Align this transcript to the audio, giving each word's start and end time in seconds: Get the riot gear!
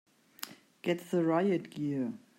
Get 0.81 1.11
the 1.11 1.23
riot 1.23 1.69
gear! 1.69 2.13